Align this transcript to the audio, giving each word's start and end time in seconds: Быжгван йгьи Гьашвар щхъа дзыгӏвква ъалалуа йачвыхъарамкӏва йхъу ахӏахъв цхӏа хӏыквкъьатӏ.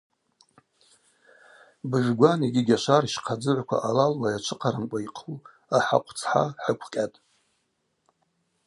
Быжгван 1.89 2.39
йгьи 2.47 2.67
Гьашвар 2.67 3.03
щхъа 3.13 3.35
дзыгӏвква 3.39 3.77
ъалалуа 3.83 4.27
йачвыхъарамкӏва 4.33 4.99
йхъу 5.05 5.35
ахӏахъв 5.75 6.05
цхӏа 6.17 6.43
хӏыквкъьатӏ. 6.63 7.17